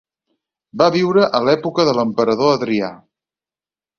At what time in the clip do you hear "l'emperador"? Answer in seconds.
1.99-2.53